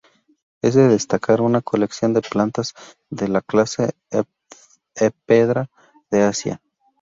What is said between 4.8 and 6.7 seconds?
Ephedra de Asia.